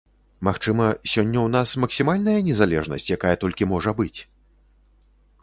[0.47, 4.19] Магчыма, сёння ў нас максімальная незалежнасць, якая толькі можа быць?